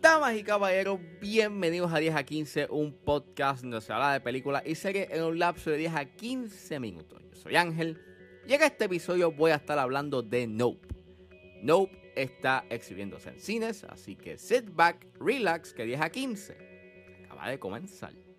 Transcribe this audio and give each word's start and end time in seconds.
Damas 0.00 0.36
y 0.36 0.42
caballeros, 0.42 0.98
bienvenidos 1.20 1.92
a 1.92 1.98
10 1.98 2.16
a 2.16 2.24
15, 2.24 2.66
un 2.70 2.92
podcast 2.92 3.62
donde 3.62 3.80
se 3.80 3.92
habla 3.92 4.14
de 4.14 4.20
películas 4.20 4.64
y 4.66 4.74
series 4.74 5.08
en 5.12 5.22
un 5.22 5.38
lapso 5.38 5.70
de 5.70 5.76
10 5.76 5.94
a 5.94 6.04
15 6.04 6.80
minutos. 6.80 7.22
Yo 7.30 7.36
soy 7.36 7.54
Ángel 7.54 7.96
y 8.44 8.54
en 8.54 8.62
este 8.62 8.86
episodio 8.86 9.30
voy 9.30 9.52
a 9.52 9.54
estar 9.54 9.78
hablando 9.78 10.20
de 10.20 10.48
Nope. 10.48 10.88
Nope 11.62 12.12
está 12.16 12.64
exhibiéndose 12.70 13.28
en 13.28 13.38
cines, 13.38 13.84
así 13.84 14.16
que 14.16 14.36
sit 14.36 14.64
back, 14.74 15.06
relax, 15.20 15.72
que 15.72 15.84
10 15.84 16.00
a 16.00 16.10
15 16.10 16.56
acaba 17.26 17.48
de 17.48 17.60
comenzar. 17.60 18.29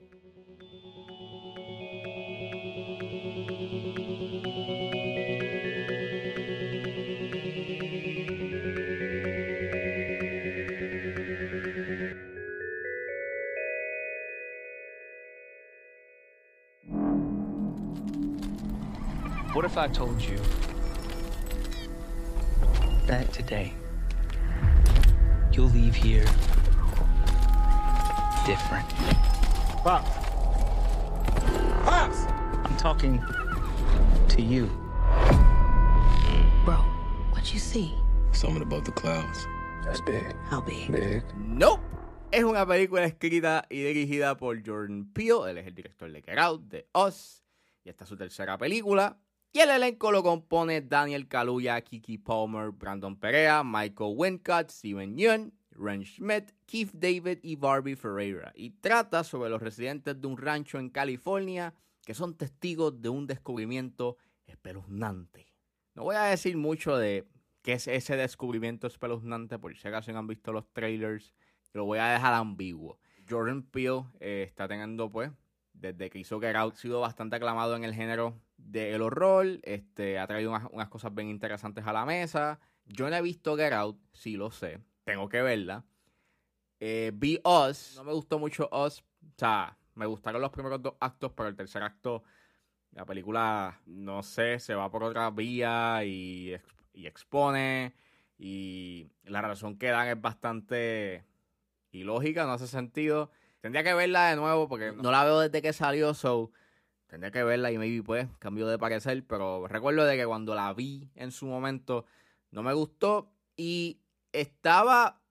What 19.54 19.66
if 19.66 19.78
I 19.78 19.90
told 19.90 20.22
you 20.22 20.40
that 23.06 23.34
today 23.34 23.74
you'll 25.52 25.68
leave 25.68 25.94
here 25.94 26.24
different? 28.46 28.88
Pops. 29.84 30.10
Pops! 31.84 32.26
I'm 32.64 32.78
talking 32.78 33.22
to 34.30 34.42
you. 34.42 34.68
Bro, 36.64 36.78
what 37.32 37.52
you 37.52 37.60
see? 37.60 37.94
Something 38.32 38.62
above 38.62 38.86
the 38.86 38.94
clouds. 38.94 39.46
That's 39.84 40.00
big. 40.00 40.34
How 40.46 40.62
big? 40.62 40.90
Big. 40.94 41.24
Nope. 41.36 41.82
Es 42.32 42.46
una 42.46 42.66
película 42.66 43.04
escrita 43.04 43.66
y 43.70 43.84
dirigida 43.84 44.38
por 44.38 44.66
Jordan 44.66 45.12
Peele. 45.14 45.50
Él 45.50 45.58
es 45.58 45.68
el 45.68 45.76
director 45.76 46.10
de 46.10 46.22
Get 46.22 46.40
Out, 46.40 46.70
de 46.70 46.88
Us. 46.96 47.44
Y 47.84 47.90
esta 47.90 48.06
es 48.06 48.10
su 48.10 48.16
tercera 48.16 48.58
película. 48.58 49.18
Y 49.54 49.60
el 49.60 49.70
elenco 49.70 50.14
lo 50.14 50.24
compone 50.24 50.80
Daniel 50.80 51.28
Kaluuya, 51.28 51.82
Kiki 51.82 52.18
Palmer, 52.18 52.72
Brandon 52.72 53.18
Perea, 53.18 53.64
Michael 53.66 54.14
Wincott, 54.16 54.70
Steven 54.70 55.18
Yeun, 55.18 55.52
Ren 55.72 56.06
Schmidt, 56.06 56.54
Keith 56.66 56.94
David 56.94 57.40
y 57.44 57.58
Barbie 57.58 57.98
Ferreira. 57.98 58.54
Y 58.56 58.70
trata 58.70 59.26
sobre 59.26 59.50
los 59.50 59.62
residentes 59.62 60.22
de 60.22 60.26
un 60.26 60.38
rancho 60.38 60.80
en 60.80 60.90
California 60.90 61.74
que 62.06 62.14
son 62.14 62.38
testigos 62.38 63.02
de 63.02 63.10
un 63.10 63.28
descubrimiento 63.28 64.18
espeluznante. 64.46 65.52
No 65.96 66.04
voy 66.04 66.16
a 66.16 66.24
decir 66.24 66.56
mucho 66.56 66.96
de 66.96 67.28
qué 67.62 67.74
es 67.74 67.90
ese 67.90 68.16
descubrimiento 68.16 68.88
espeluznante, 68.88 69.60
por 69.60 69.76
si 69.76 69.86
acaso 69.86 70.18
han 70.18 70.28
visto 70.28 70.54
los 70.54 70.72
trailers, 70.72 71.34
lo 71.74 71.84
voy 71.84 72.00
a 72.00 72.08
dejar 72.08 72.34
ambiguo. 72.36 73.00
Jordan 73.30 73.64
Peele 73.64 74.04
eh, 74.22 74.46
está 74.48 74.70
teniendo, 74.70 75.10
pues, 75.10 75.30
desde 75.74 76.10
que 76.10 76.20
hizo 76.20 76.40
Get 76.40 76.56
Out, 76.56 76.76
sido 76.76 77.02
bastante 77.02 77.36
aclamado 77.36 77.76
en 77.76 77.84
el 77.84 77.94
género 77.94 78.40
del 78.66 79.02
horror, 79.02 79.60
este, 79.64 80.20
ha 80.20 80.28
traído 80.28 80.52
unas, 80.72 80.90
cosas 80.90 81.14
bien 81.14 81.30
interesantes 81.30 81.86
a 81.86 81.94
la 81.94 82.06
mesa. 82.06 82.60
Yo 82.86 83.10
no 83.10 83.16
he 83.16 83.22
visto 83.22 83.56
Get 83.56 83.74
Out, 83.74 84.00
sí 84.14 84.38
lo 84.38 84.52
sé, 84.52 84.80
tengo 85.04 85.30
que 85.30 85.42
verla. 85.42 85.86
Eh, 86.80 87.12
vi 87.14 87.40
Us, 87.44 87.94
no 87.98 88.04
me 88.04 88.14
gustó 88.14 88.40
mucho 88.40 88.70
Us, 88.72 89.00
o 89.00 89.34
sea, 89.38 89.78
me 89.96 90.06
gustaron 90.06 90.42
los 90.42 90.52
primeros 90.52 90.82
dos 90.82 90.96
actos, 91.00 91.32
pero 91.36 91.50
el 91.50 91.56
tercer 91.56 91.84
acto, 91.84 92.24
la 92.92 93.06
película, 93.06 93.80
no 93.86 94.24
sé, 94.24 94.60
se 94.60 94.76
va 94.76 94.90
por 94.90 95.04
otra 95.04 95.30
vía 95.30 96.04
y, 96.04 96.56
y 96.94 97.08
expone. 97.08 97.94
Y 98.38 99.12
la 99.24 99.42
razón 99.42 99.78
que 99.78 99.88
dan 99.88 100.08
es 100.08 100.20
bastante 100.20 101.24
ilógica, 101.92 102.46
no 102.46 102.54
hace 102.54 102.68
sentido. 102.68 103.30
Tendría 103.62 103.84
que 103.84 103.94
verla 103.94 104.30
de 104.30 104.36
nuevo 104.36 104.68
porque 104.68 104.92
no 104.92 105.12
la 105.12 105.24
veo 105.24 105.40
desde 105.40 105.62
que 105.62 105.74
salió, 105.74 106.16
so 106.16 106.52
tendría 107.12 107.30
que 107.30 107.44
verla 107.44 107.70
y 107.74 107.78
maybe 107.78 108.02
pues 108.02 108.30
cambio 108.40 108.68
de 108.68 108.80
parecer, 108.80 109.26
pero 109.28 109.68
recuerdo 109.68 110.06
de 110.06 110.16
que 110.16 110.26
cuando 110.26 110.56
la 110.56 110.74
vi 110.74 111.12
en 111.16 111.32
su 111.32 111.46
momento 111.46 112.06
no 112.52 112.64
me 112.64 112.72
gustó 112.72 113.34
y 113.58 114.00
estaba 114.32 115.22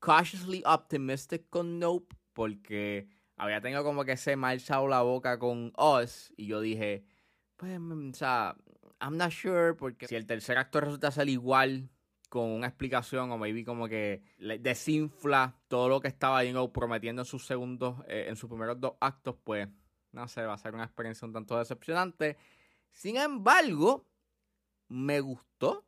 cautiously 0.00 0.64
optimistic 0.66 1.48
con 1.48 1.78
Nope 1.78 2.16
porque 2.32 3.06
había 3.36 3.60
tenido 3.60 3.84
como 3.84 4.04
que 4.04 4.12
ese 4.12 4.34
mal 4.34 4.60
la 4.88 5.02
boca 5.02 5.38
con 5.38 5.72
Us 5.78 6.32
y 6.36 6.48
yo 6.48 6.60
dije, 6.60 7.04
pues, 7.58 7.78
mm, 7.78 8.10
o 8.10 8.14
sea, 8.14 8.56
I'm 9.00 9.16
not 9.16 9.30
sure 9.30 9.74
porque 9.74 10.08
si 10.08 10.16
el 10.16 10.26
tercer 10.26 10.58
acto 10.58 10.80
resulta 10.80 11.12
ser 11.12 11.28
igual 11.28 11.90
con 12.28 12.50
una 12.50 12.66
explicación 12.66 13.30
o 13.30 13.38
maybe 13.38 13.64
como 13.64 13.86
que 13.86 14.24
desinfla 14.58 15.60
todo 15.68 15.88
lo 15.88 16.00
que 16.00 16.08
estaba 16.08 16.40
Dino 16.40 16.72
prometiendo 16.72 17.22
en 17.22 17.26
sus 17.26 17.46
segundos, 17.46 18.00
eh, 18.08 18.26
en 18.28 18.34
sus 18.34 18.50
primeros 18.50 18.80
dos 18.80 18.94
actos, 18.98 19.36
pues 19.44 19.68
no 20.14 20.28
sé, 20.28 20.42
va 20.42 20.54
a 20.54 20.58
ser 20.58 20.74
una 20.74 20.84
experiencia 20.84 21.26
un 21.26 21.32
tanto 21.32 21.58
decepcionante. 21.58 22.36
Sin 22.92 23.16
embargo, 23.16 24.06
me 24.88 25.20
gustó. 25.20 25.84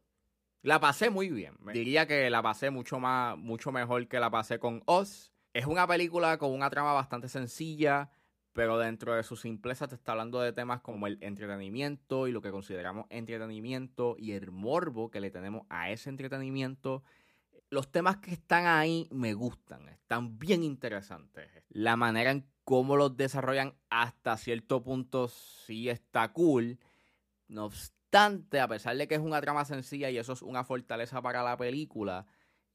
La 0.62 0.80
pasé 0.80 1.10
muy 1.10 1.30
bien. 1.30 1.54
Diría 1.72 2.06
que 2.06 2.28
la 2.28 2.42
pasé 2.42 2.70
mucho 2.70 2.98
más, 2.98 3.38
mucho 3.38 3.70
mejor 3.70 4.08
que 4.08 4.18
la 4.18 4.30
pasé 4.30 4.58
con 4.58 4.82
Oz. 4.86 5.32
Es 5.52 5.66
una 5.66 5.86
película 5.86 6.38
con 6.38 6.50
una 6.50 6.68
trama 6.68 6.92
bastante 6.92 7.28
sencilla, 7.28 8.10
pero 8.52 8.76
dentro 8.76 9.14
de 9.14 9.22
su 9.22 9.36
simpleza 9.36 9.86
te 9.86 9.94
está 9.94 10.12
hablando 10.12 10.40
de 10.40 10.52
temas 10.52 10.80
como 10.80 11.06
el 11.06 11.18
entretenimiento 11.20 12.26
y 12.26 12.32
lo 12.32 12.42
que 12.42 12.50
consideramos 12.50 13.06
entretenimiento 13.10 14.16
y 14.18 14.32
el 14.32 14.50
morbo 14.50 15.10
que 15.10 15.20
le 15.20 15.30
tenemos 15.30 15.66
a 15.68 15.90
ese 15.90 16.10
entretenimiento. 16.10 17.04
Los 17.68 17.90
temas 17.90 18.18
que 18.18 18.32
están 18.32 18.66
ahí 18.66 19.08
me 19.10 19.34
gustan, 19.34 19.88
están 19.88 20.38
bien 20.38 20.62
interesantes. 20.62 21.50
La 21.68 21.96
manera 21.96 22.30
en 22.30 22.46
cómo 22.64 22.96
los 22.96 23.16
desarrollan 23.16 23.74
hasta 23.90 24.36
cierto 24.36 24.82
punto 24.82 25.28
sí 25.28 25.88
está 25.88 26.32
cool. 26.32 26.78
No 27.48 27.66
obstante, 27.66 28.60
a 28.60 28.68
pesar 28.68 28.96
de 28.96 29.08
que 29.08 29.16
es 29.16 29.20
una 29.20 29.40
trama 29.40 29.64
sencilla 29.64 30.10
y 30.10 30.18
eso 30.18 30.32
es 30.32 30.42
una 30.42 30.64
fortaleza 30.64 31.20
para 31.22 31.42
la 31.42 31.56
película, 31.56 32.26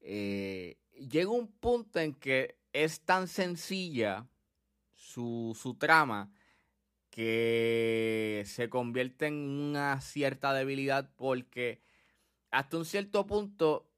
eh, 0.02 0.78
llega 0.94 1.30
un 1.30 1.48
punto 1.48 2.00
en 2.00 2.14
que 2.14 2.58
es 2.74 3.02
tan 3.02 3.28
sencilla 3.28 4.28
su, 4.94 5.58
su 5.60 5.76
trama 5.76 6.32
que 7.10 8.44
se 8.46 8.70
convierte 8.70 9.28
en 9.28 9.36
una 9.36 10.00
cierta 10.00 10.54
debilidad 10.54 11.12
porque 11.16 11.82
hasta 12.50 12.78
un 12.78 12.86
cierto 12.86 13.26
punto 13.26 13.91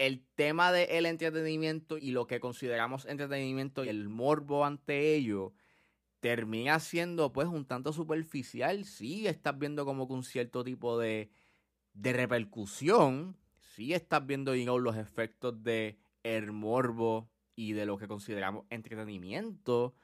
el 0.00 0.24
tema 0.34 0.72
del 0.72 1.04
entretenimiento 1.04 1.98
y 1.98 2.12
lo 2.12 2.26
que 2.26 2.40
consideramos 2.40 3.04
entretenimiento 3.04 3.84
y 3.84 3.90
el 3.90 4.08
morbo 4.08 4.64
ante 4.64 5.14
ello 5.14 5.52
termina 6.20 6.80
siendo 6.80 7.34
pues 7.34 7.48
un 7.48 7.66
tanto 7.66 7.92
superficial. 7.92 8.86
Sí, 8.86 9.26
estás 9.26 9.58
viendo 9.58 9.84
como 9.84 10.08
que 10.08 10.14
un 10.14 10.24
cierto 10.24 10.64
tipo 10.64 10.98
de, 10.98 11.30
de 11.92 12.14
repercusión. 12.14 13.36
Sí, 13.58 13.92
estás 13.92 14.26
viendo 14.26 14.52
digamos, 14.52 14.80
los 14.80 14.96
efectos 14.96 15.62
de 15.62 15.98
el 16.22 16.50
morbo 16.50 17.28
y 17.54 17.74
de 17.74 17.84
lo 17.84 17.98
que 17.98 18.08
consideramos 18.08 18.64
entretenimiento. 18.70 19.94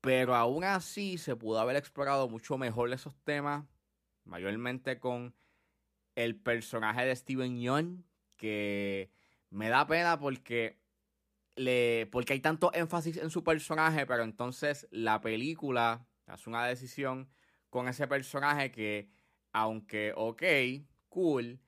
Pero 0.00 0.34
aún 0.34 0.64
así 0.64 1.18
se 1.18 1.36
pudo 1.36 1.60
haber 1.60 1.76
explorado 1.76 2.26
mucho 2.30 2.56
mejor 2.56 2.90
esos 2.90 3.14
temas. 3.24 3.66
Mayormente 4.24 4.98
con 4.98 5.34
el 6.14 6.36
personaje 6.36 7.04
de 7.04 7.14
Steven 7.14 7.60
Yeun. 7.60 8.06
Que 8.44 9.10
me 9.48 9.70
da 9.70 9.86
pena 9.86 10.18
porque 10.18 10.78
le, 11.56 12.06
porque 12.12 12.34
hay 12.34 12.40
tanto 12.40 12.70
énfasis 12.74 13.16
en 13.16 13.30
su 13.30 13.42
personaje, 13.42 14.04
pero 14.04 14.22
entonces 14.22 14.86
la 14.90 15.22
película 15.22 16.06
hace 16.26 16.50
una 16.50 16.66
decisión 16.66 17.30
con 17.70 17.88
ese 17.88 18.06
personaje 18.06 18.70
que, 18.70 19.08
aunque 19.54 20.12
ok, 20.14 20.42
cool, 21.08 21.58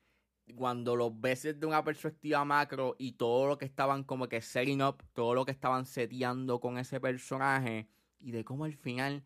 cuando 0.54 0.96
lo 0.96 1.10
ves 1.18 1.44
desde 1.44 1.64
una 1.64 1.82
perspectiva 1.82 2.44
macro 2.44 2.94
y 2.98 3.12
todo 3.12 3.46
lo 3.46 3.56
que 3.56 3.64
estaban 3.64 4.04
como 4.04 4.28
que 4.28 4.42
setting 4.42 4.82
up, 4.82 5.02
todo 5.14 5.32
lo 5.32 5.46
que 5.46 5.52
estaban 5.52 5.86
seteando 5.86 6.60
con 6.60 6.76
ese 6.76 7.00
personaje 7.00 7.88
y 8.20 8.32
de 8.32 8.44
cómo 8.44 8.66
al 8.66 8.74
final 8.74 9.24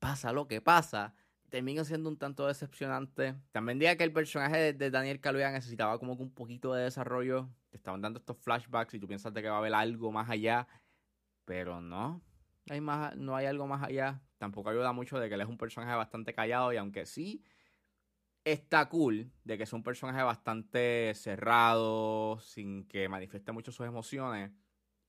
pasa 0.00 0.32
lo 0.32 0.48
que 0.48 0.60
pasa, 0.60 1.14
termina 1.52 1.84
siendo 1.84 2.08
un 2.08 2.16
tanto 2.16 2.46
decepcionante. 2.46 3.36
También 3.52 3.78
diría 3.78 3.98
que 3.98 4.04
el 4.04 4.12
personaje 4.12 4.72
de, 4.72 4.90
Daniel 4.90 5.20
Kaluuya 5.20 5.50
necesitaba 5.50 5.98
como 5.98 6.16
que 6.16 6.22
un 6.22 6.32
poquito 6.32 6.72
de 6.72 6.84
desarrollo. 6.84 7.50
Te 7.68 7.76
estaban 7.76 8.00
dando 8.00 8.20
estos 8.20 8.38
flashbacks 8.38 8.94
y 8.94 8.98
tú 8.98 9.06
piensas 9.06 9.34
de 9.34 9.42
que 9.42 9.50
va 9.50 9.56
a 9.56 9.58
haber 9.58 9.74
algo 9.74 10.10
más 10.10 10.30
allá, 10.30 10.66
pero 11.44 11.82
no. 11.82 12.22
Hay 12.70 12.80
no 12.80 13.36
hay 13.36 13.44
algo 13.44 13.66
más 13.66 13.82
allá. 13.82 14.22
Tampoco 14.38 14.70
ayuda 14.70 14.94
mucho 14.94 15.18
de 15.18 15.28
que 15.28 15.34
él 15.34 15.42
es 15.42 15.46
un 15.46 15.58
personaje 15.58 15.94
bastante 15.94 16.32
callado 16.32 16.72
y 16.72 16.78
aunque 16.78 17.04
sí 17.04 17.44
está 18.44 18.88
cool 18.88 19.30
de 19.44 19.58
que 19.58 19.64
es 19.64 19.72
un 19.74 19.82
personaje 19.82 20.22
bastante 20.22 21.12
cerrado, 21.14 22.40
sin 22.40 22.88
que 22.88 23.10
manifieste 23.10 23.52
mucho 23.52 23.72
sus 23.72 23.86
emociones 23.86 24.52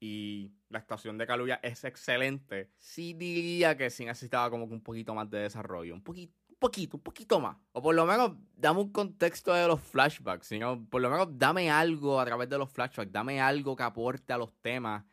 y 0.03 0.51
la 0.67 0.79
actuación 0.79 1.17
de 1.17 1.25
Kaluuya 1.25 1.61
es 1.63 1.85
excelente, 1.85 2.69
sí 2.77 3.13
diría 3.13 3.77
que 3.77 3.89
sí 3.89 4.03
necesitaba 4.03 4.49
como 4.49 4.67
que 4.67 4.73
un 4.73 4.83
poquito 4.83 5.15
más 5.15 5.29
de 5.29 5.37
desarrollo, 5.37 5.93
un, 5.93 6.03
poquito, 6.03 6.33
poquito, 6.59 6.97
poquito 6.97 7.39
más. 7.39 7.55
O 7.71 7.81
por 7.81 7.95
lo 7.95 8.05
menos 8.05 8.33
dame 8.53 8.81
un 8.81 8.91
contexto 8.91 9.53
de 9.53 9.65
los 9.65 9.79
flashbacks, 9.79 10.47
sino 10.47 10.85
por 10.89 11.01
lo 11.01 11.09
menos 11.09 11.29
dame 11.39 11.71
algo 11.71 12.19
a 12.19 12.25
través 12.25 12.49
de 12.49 12.57
los 12.57 12.69
flashbacks, 12.69 13.13
dame 13.13 13.39
algo 13.39 13.77
que 13.77 13.83
aporte 13.83 14.33
a 14.33 14.37
los 14.37 14.53
temas 14.61 15.05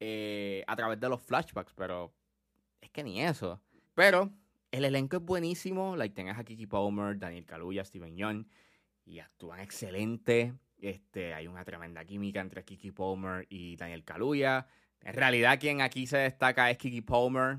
eh, 0.00 0.64
a 0.66 0.74
través 0.76 0.98
de 0.98 1.10
los 1.10 1.20
flashbacks, 1.20 1.74
pero 1.74 2.14
es 2.80 2.88
que 2.88 3.04
ni 3.04 3.22
eso. 3.22 3.60
Pero 3.92 4.32
el 4.70 4.86
elenco 4.86 5.18
es 5.18 5.22
buenísimo, 5.22 5.94
like, 5.94 6.14
tenés 6.14 6.38
a 6.38 6.44
Kiki 6.44 6.66
Palmer, 6.66 7.18
Daniel 7.18 7.44
Kaluuya, 7.44 7.84
Steven 7.84 8.16
Young, 8.16 8.46
y 9.04 9.18
actúan 9.18 9.60
excelente. 9.60 10.54
Este, 10.78 11.34
hay 11.34 11.46
una 11.46 11.64
tremenda 11.64 12.04
química 12.04 12.40
entre 12.40 12.64
Kiki 12.64 12.92
Palmer 12.92 13.46
y 13.48 13.76
Daniel 13.76 14.04
Kaluuya. 14.04 14.66
En 15.00 15.14
realidad, 15.14 15.58
quien 15.58 15.80
aquí 15.80 16.06
se 16.06 16.18
destaca 16.18 16.70
es 16.70 16.78
Kiki 16.78 17.00
Palmer. 17.00 17.58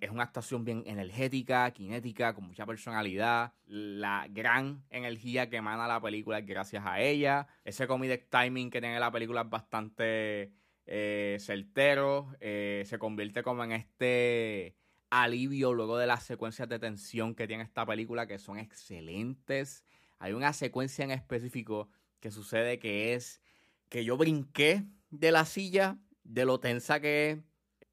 Es 0.00 0.10
una 0.10 0.24
actuación 0.24 0.64
bien 0.64 0.82
energética, 0.86 1.70
cinética, 1.70 2.34
con 2.34 2.46
mucha 2.46 2.66
personalidad. 2.66 3.52
La 3.66 4.26
gran 4.28 4.84
energía 4.90 5.48
que 5.48 5.56
emana 5.56 5.86
la 5.86 6.00
película 6.00 6.38
es 6.38 6.46
gracias 6.46 6.84
a 6.84 7.00
ella. 7.00 7.46
Ese 7.64 7.86
comedic 7.86 8.28
timing 8.28 8.70
que 8.70 8.80
tiene 8.80 9.00
la 9.00 9.10
película 9.10 9.42
es 9.42 9.48
bastante 9.48 10.52
eh, 10.86 11.36
certero. 11.40 12.34
Eh, 12.40 12.82
se 12.86 12.98
convierte 12.98 13.42
como 13.42 13.64
en 13.64 13.72
este 13.72 14.74
alivio 15.08 15.72
luego 15.72 15.96
de 15.96 16.06
las 16.06 16.24
secuencias 16.24 16.68
de 16.68 16.78
tensión 16.78 17.34
que 17.34 17.46
tiene 17.46 17.62
esta 17.62 17.86
película, 17.86 18.26
que 18.26 18.38
son 18.38 18.58
excelentes. 18.58 19.84
Hay 20.18 20.32
una 20.32 20.52
secuencia 20.52 21.04
en 21.04 21.12
específico 21.12 21.88
que 22.20 22.30
sucede 22.30 22.78
que 22.78 23.14
es 23.14 23.40
que 23.88 24.04
yo 24.04 24.16
brinqué 24.16 24.84
de 25.10 25.32
la 25.32 25.44
silla, 25.44 25.98
de 26.22 26.44
lo 26.44 26.60
tensa 26.60 27.00
que 27.00 27.30
es. 27.30 27.38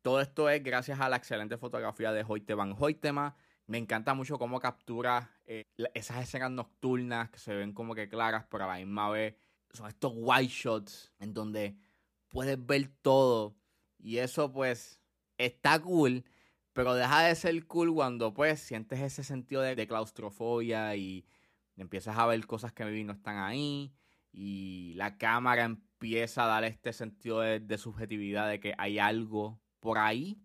Todo 0.02 0.22
esto 0.22 0.50
es 0.50 0.64
gracias 0.64 1.00
a 1.00 1.10
la 1.10 1.18
excelente 1.18 1.58
fotografía 1.58 2.12
de 2.14 2.24
Hoyte 2.26 2.54
Van 2.54 2.76
Hoytema. 2.78 3.36
Me 3.66 3.78
encanta 3.78 4.14
mucho 4.14 4.38
cómo 4.38 4.60
captura 4.60 5.38
eh, 5.46 5.64
esas 5.94 6.24
escenas 6.24 6.52
nocturnas 6.52 7.30
que 7.30 7.40
se 7.40 7.54
ven 7.54 7.74
como 7.74 7.96
que 7.96 8.08
claras, 8.08 8.46
pero 8.50 8.64
a 8.64 8.68
la 8.68 8.78
misma 8.78 9.10
vez 9.10 9.36
son 9.74 9.88
estos 9.88 10.14
white 10.16 10.54
shots 10.54 11.12
en 11.20 11.34
donde 11.34 11.76
puedes 12.30 12.64
ver 12.66 12.90
todo. 13.02 13.58
Y 13.98 14.20
eso 14.20 14.54
pues 14.54 15.02
está 15.38 15.80
cool, 15.80 16.24
pero 16.72 16.94
deja 16.94 17.24
de 17.24 17.36
ser 17.36 17.66
cool 17.66 17.94
cuando 17.94 18.34
pues 18.34 18.60
sientes 18.60 19.00
ese 19.02 19.24
sentido 19.24 19.62
de, 19.62 19.88
claustrofobia 19.88 20.96
y 20.96 21.26
empiezas 21.76 22.18
a 22.18 22.26
ver 22.26 22.46
cosas 22.46 22.72
que 22.72 22.86
no 22.86 23.14
están 23.14 23.38
ahí. 23.38 23.94
Y 24.32 24.94
la 24.96 25.18
cámara 25.18 25.64
empieza 25.64 26.44
a 26.44 26.48
dar 26.48 26.64
este 26.64 26.94
sentido 26.94 27.42
de, 27.42 27.78
subjetividad 27.78 28.50
de 28.50 28.60
que 28.60 28.74
hay 28.78 29.00
algo 29.00 29.60
por 29.80 29.98
ahí. 29.98 30.40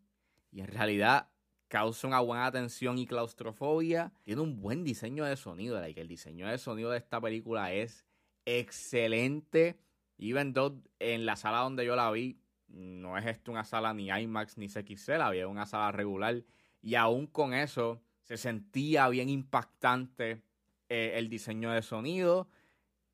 Y 0.51 0.61
en 0.61 0.69
realidad 0.69 1.31
causa 1.69 2.07
una 2.07 2.21
buena 2.21 2.51
tensión 2.51 2.99
y 2.99 3.07
claustrofobia. 3.07 4.13
Tiene 4.23 4.41
un 4.41 4.61
buen 4.61 4.85
diseño 4.85 5.25
de 5.25 5.37
sonido. 5.37 5.81
que 5.95 6.01
el 6.01 6.09
diseño 6.09 6.47
de 6.47 6.59
sonido 6.59 6.91
de 6.91 6.99
esta 6.99 7.21
película 7.21 7.73
es 7.73 8.07
excelente. 8.45 9.79
Even 10.19 10.53
though 10.53 10.83
en 10.99 11.27
la 11.27 11.37
sala 11.37 11.59
donde 11.59 11.85
yo 11.85 11.97
la 11.97 12.11
vi, 12.11 12.39
no 12.69 13.19
es 13.19 13.27
esto 13.27 13.51
una 13.51 13.65
sala 13.65 13.93
ni 13.93 14.09
IMAX 14.09 14.57
ni 14.57 14.69
CXL, 14.69 15.21
había 15.21 15.49
una 15.49 15.67
sala 15.67 15.93
regular. 15.93 16.43
Y 16.81 16.95
aún 16.95 17.27
con 17.27 17.55
eso, 17.55 18.03
se 18.23 18.37
sentía 18.37 19.09
bien 19.09 19.29
impactante 19.29 20.43
eh, 20.89 21.13
el 21.17 21.29
diseño 21.29 21.71
de 21.71 21.83
sonido. 21.83 22.49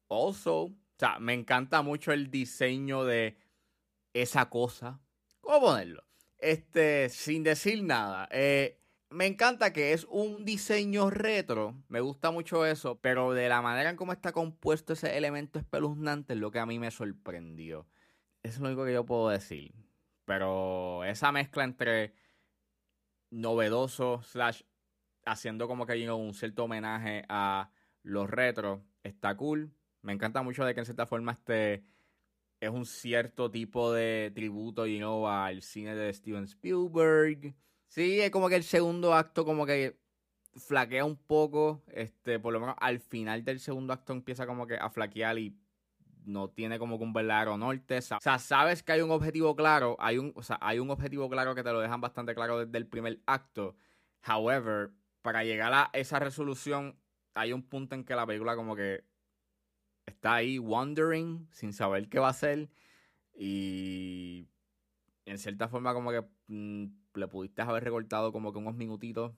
Also, 0.08 0.62
o 0.64 0.74
sea, 0.98 1.18
me 1.18 1.34
encanta 1.34 1.82
mucho 1.82 2.12
el 2.12 2.30
diseño 2.30 3.04
de 3.04 3.38
esa 4.12 4.48
cosa. 4.48 5.00
¿Cómo 5.40 5.60
ponerlo? 5.60 6.04
Este, 6.38 7.08
sin 7.08 7.42
decir 7.42 7.82
nada. 7.82 8.28
Eh, 8.30 8.78
me 9.10 9.26
encanta 9.26 9.72
que 9.72 9.92
es 9.92 10.04
un 10.10 10.44
diseño 10.44 11.10
retro, 11.10 11.82
me 11.88 12.00
gusta 12.00 12.30
mucho 12.30 12.66
eso, 12.66 13.00
pero 13.00 13.32
de 13.32 13.48
la 13.48 13.62
manera 13.62 13.90
en 13.90 13.96
cómo 13.96 14.12
está 14.12 14.32
compuesto 14.32 14.92
ese 14.92 15.16
elemento 15.16 15.58
espeluznante 15.58 16.34
es 16.34 16.38
lo 16.38 16.50
que 16.50 16.58
a 16.58 16.66
mí 16.66 16.78
me 16.78 16.90
sorprendió. 16.90 17.86
Es 18.42 18.58
lo 18.58 18.66
único 18.68 18.84
que 18.84 18.92
yo 18.92 19.06
puedo 19.06 19.30
decir. 19.30 19.74
Pero 20.24 21.04
esa 21.04 21.32
mezcla 21.32 21.64
entre 21.64 22.12
novedoso 23.30 24.22
slash 24.22 24.62
haciendo 25.24 25.68
como 25.68 25.86
que 25.86 25.92
hay 25.92 26.08
un 26.08 26.34
cierto 26.34 26.64
homenaje 26.64 27.24
a 27.28 27.70
los 28.02 28.28
retros 28.28 28.80
está 29.02 29.36
cool. 29.36 29.72
Me 30.02 30.12
encanta 30.12 30.42
mucho 30.42 30.64
de 30.64 30.74
que 30.74 30.80
en 30.80 30.86
cierta 30.86 31.06
forma 31.06 31.32
este 31.32 31.84
es 32.60 32.70
un 32.70 32.86
cierto 32.86 33.50
tipo 33.50 33.92
de 33.92 34.32
tributo 34.34 34.86
you 34.86 34.98
know, 34.98 35.26
al 35.28 35.62
cine 35.62 35.94
de 35.94 36.12
Steven 36.12 36.44
Spielberg 36.44 37.54
Sí, 37.88 38.20
es 38.20 38.30
como 38.30 38.48
que 38.48 38.56
el 38.56 38.64
segundo 38.64 39.14
acto 39.14 39.44
como 39.44 39.64
que 39.64 39.98
flaquea 40.54 41.04
un 41.04 41.16
poco, 41.16 41.82
este, 41.88 42.38
por 42.38 42.52
lo 42.52 42.60
menos 42.60 42.76
al 42.80 43.00
final 43.00 43.44
del 43.44 43.60
segundo 43.60 43.92
acto 43.92 44.12
empieza 44.12 44.46
como 44.46 44.66
que 44.66 44.76
a 44.76 44.90
flaquear 44.90 45.38
y 45.38 45.56
no 46.26 46.50
tiene 46.50 46.78
como 46.78 46.98
que 46.98 47.04
un 47.04 47.14
verdadero 47.14 47.56
norte. 47.56 47.98
O 47.98 48.20
sea, 48.20 48.38
sabes 48.38 48.82
que 48.82 48.92
hay 48.92 49.00
un 49.00 49.10
objetivo 49.10 49.56
claro, 49.56 49.96
hay 49.98 50.18
un, 50.18 50.32
o 50.36 50.42
sea, 50.42 50.58
hay 50.60 50.78
un 50.78 50.90
objetivo 50.90 51.30
claro 51.30 51.54
que 51.54 51.62
te 51.62 51.72
lo 51.72 51.80
dejan 51.80 52.00
bastante 52.02 52.34
claro 52.34 52.64
desde 52.64 52.76
el 52.76 52.86
primer 52.86 53.20
acto. 53.26 53.74
However, 54.26 54.90
para 55.22 55.44
llegar 55.44 55.72
a 55.72 55.90
esa 55.94 56.18
resolución, 56.18 56.98
hay 57.34 57.54
un 57.54 57.62
punto 57.62 57.94
en 57.94 58.04
que 58.04 58.14
la 58.14 58.26
película 58.26 58.54
como 58.56 58.76
que 58.76 59.04
está 60.08 60.34
ahí 60.34 60.58
wondering, 60.58 61.48
sin 61.52 61.72
saber 61.72 62.08
qué 62.08 62.18
va 62.18 62.28
a 62.28 62.30
hacer. 62.30 62.68
Y 63.34 64.48
en 65.24 65.38
cierta 65.38 65.68
forma 65.68 65.94
como 65.94 66.10
que 66.10 66.24
mm, 66.48 66.86
le 67.14 67.28
pudiste 67.28 67.62
haber 67.62 67.84
recortado 67.84 68.32
como 68.32 68.52
que 68.52 68.58
unos 68.58 68.74
minutitos. 68.74 69.32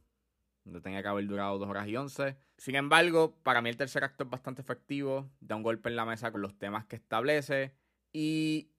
No 0.65 0.83
tenía 0.83 1.03
que 1.03 1.09
haber 1.09 1.27
durado 1.27 1.59
dos 1.59 1.69
horas 1.69 1.89
y 1.89 1.97
once. 1.97 2.37
Sin 2.57 2.77
embargo, 2.77 3.35
para 3.43 3.63
mí 3.63 3.71
el 3.71 3.77
tercer 3.77 4.05
acto 4.05 4.25
es 4.25 4.31
bastante 4.31 4.63
efectivo. 4.63 5.31
Da 5.41 5.57
un 5.57 5.63
golpe 5.63 5.89
en 5.89 5.97
la 5.97 6.05
mesa 6.05 6.31
con 6.33 6.43
los 6.43 6.59
temas 6.59 6.85
que 6.85 6.97
establece. 6.97 7.75
Y 8.13 8.71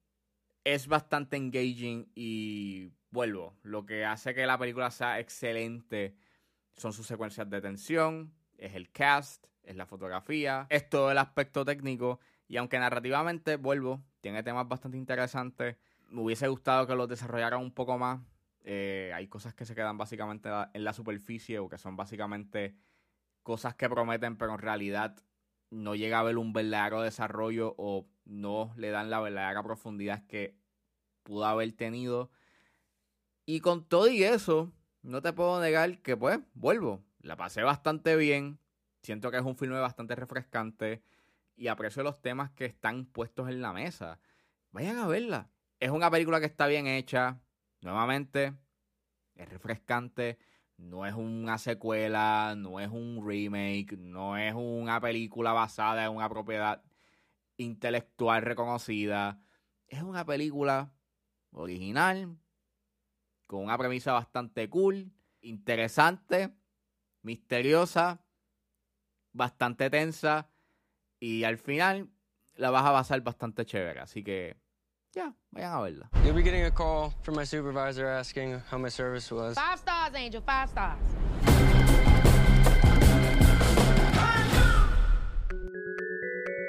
es 0.63 0.87
bastante 0.87 1.37
engaging 1.37 2.11
y 2.15 2.91
vuelvo. 3.09 3.55
Lo 3.63 3.85
que 3.85 4.05
hace 4.05 4.33
que 4.33 4.45
la 4.45 4.57
película 4.57 4.91
sea 4.91 5.19
excelente 5.19 6.15
son 6.75 6.93
sus 6.93 7.05
secuencias 7.05 7.49
de 7.49 7.61
tensión, 7.61 8.33
es 8.57 8.75
el 8.75 8.91
cast, 8.91 9.47
es 9.63 9.75
la 9.75 9.85
fotografía, 9.85 10.67
es 10.69 10.89
todo 10.89 11.11
el 11.11 11.17
aspecto 11.17 11.65
técnico. 11.65 12.19
Y 12.47 12.57
aunque 12.57 12.79
narrativamente, 12.79 13.55
vuelvo, 13.55 14.01
tiene 14.19 14.43
temas 14.43 14.67
bastante 14.67 14.97
interesantes, 14.97 15.77
me 16.09 16.21
hubiese 16.21 16.47
gustado 16.47 16.85
que 16.85 16.95
los 16.95 17.07
desarrollaran 17.07 17.61
un 17.61 17.71
poco 17.71 17.97
más. 17.97 18.19
Eh, 18.63 19.11
hay 19.15 19.27
cosas 19.27 19.53
que 19.53 19.65
se 19.65 19.73
quedan 19.73 19.97
básicamente 19.97 20.49
en 20.73 20.83
la 20.83 20.93
superficie 20.93 21.59
o 21.59 21.69
que 21.69 21.77
son 21.77 21.95
básicamente 21.95 22.75
cosas 23.43 23.75
que 23.75 23.89
prometen, 23.89 24.37
pero 24.37 24.53
en 24.53 24.59
realidad 24.59 25.15
no 25.69 25.95
llega 25.95 26.17
a 26.17 26.19
haber 26.19 26.37
un 26.37 26.53
verdadero 26.53 27.01
desarrollo 27.01 27.73
o 27.77 28.07
no 28.25 28.73
le 28.75 28.89
dan 28.89 29.09
la 29.09 29.19
verdadera 29.19 29.63
profundidad 29.63 30.25
que 30.27 30.57
pudo 31.23 31.45
haber 31.45 31.71
tenido. 31.73 32.29
Y 33.45 33.61
con 33.61 33.85
todo 33.85 34.07
y 34.07 34.23
eso, 34.23 34.71
no 35.01 35.21
te 35.21 35.33
puedo 35.33 35.59
negar 35.61 36.01
que, 36.01 36.15
pues, 36.15 36.39
vuelvo. 36.53 37.03
La 37.21 37.35
pasé 37.37 37.63
bastante 37.63 38.15
bien. 38.15 38.59
Siento 39.01 39.31
que 39.31 39.37
es 39.37 39.43
un 39.43 39.55
filme 39.57 39.79
bastante 39.79 40.15
refrescante. 40.15 41.03
Y 41.55 41.67
aprecio 41.67 42.03
los 42.03 42.21
temas 42.21 42.51
que 42.51 42.65
están 42.65 43.05
puestos 43.05 43.49
en 43.49 43.61
la 43.61 43.73
mesa. 43.73 44.19
Vayan 44.71 44.97
a 44.97 45.07
verla. 45.07 45.49
Es 45.79 45.89
una 45.89 46.09
película 46.09 46.39
que 46.39 46.45
está 46.45 46.67
bien 46.67 46.87
hecha. 46.87 47.39
Nuevamente, 47.81 48.53
es 49.35 49.49
refrescante. 49.49 50.37
No 50.77 51.05
es 51.05 51.13
una 51.13 51.57
secuela, 51.57 52.55
no 52.57 52.79
es 52.79 52.89
un 52.89 53.23
remake, 53.25 53.97
no 53.97 54.37
es 54.37 54.53
una 54.55 54.99
película 54.99 55.53
basada 55.53 56.05
en 56.05 56.11
una 56.11 56.27
propiedad 56.27 56.83
intelectual 57.57 58.41
reconocida. 58.41 59.39
Es 59.87 60.01
una 60.01 60.25
película 60.25 60.91
original, 61.51 62.35
con 63.45 63.63
una 63.63 63.77
premisa 63.77 64.13
bastante 64.13 64.69
cool, 64.69 65.11
interesante, 65.41 66.55
misteriosa, 67.21 68.23
bastante 69.33 69.89
tensa 69.89 70.49
y 71.19 71.43
al 71.43 71.57
final 71.57 72.09
la 72.55 72.69
vas 72.69 72.85
a 72.85 72.91
pasar 72.91 73.21
bastante 73.21 73.65
chévere. 73.65 73.99
Así 73.99 74.23
que 74.23 74.57
ya, 75.13 75.33
vayan 75.51 75.73
a 75.73 75.81
verla. 75.81 76.09
You'll 76.23 76.33
be 76.33 76.43
getting 76.43 76.63
a 76.63 76.71
call 76.71 77.13
from 77.21 77.35
my 77.35 77.45
supervisor 77.45 78.07
asking 78.07 78.61
how 78.71 78.77
my 78.77 78.89
service 78.89 79.33
was. 79.33 79.55
Five 79.55 79.79
stars, 79.79 80.15
Angel, 80.15 80.41
five 80.41 80.69
stars. 80.69 80.99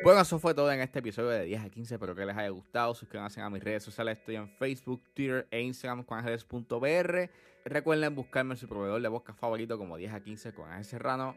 Bueno, 0.03 0.21
eso 0.21 0.41
fue 0.41 0.53
todo 0.53 0.73
en 0.73 0.81
este 0.81 0.99
episodio 0.99 1.29
de 1.29 1.45
10 1.45 1.65
a 1.65 1.71
15. 1.71 1.95
Espero 1.95 2.17
que 2.17 2.27
les 2.27 2.37
haya 2.37 2.49
gustado. 2.49 2.93
Suscríbanse 2.93 3.41
a 3.41 3.49
mis 3.49 3.63
redes 3.63 3.85
sociales. 3.85 4.19
Estoy 4.19 4.35
en 4.35 4.49
Facebook, 4.49 5.01
Twitter 5.15 5.47
e 5.49 5.61
Instagram 5.61 6.03
con 6.03 6.19
ángeles.br. 6.19 7.31
Recuerden 7.65 8.15
buscarme 8.17 8.55
en 8.55 8.59
su 8.59 8.67
proveedor 8.67 9.01
de 9.01 9.07
bosca 9.07 9.33
favorito 9.33 9.79
como 9.79 9.97
10 9.97 10.13
a 10.13 10.21
15 10.21 10.53
con 10.55 10.69
Ángel 10.69 10.85
Serrano. 10.85 11.37